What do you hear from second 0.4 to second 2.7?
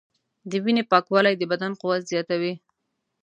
د وینې پاکوالی د بدن قوت زیاتوي.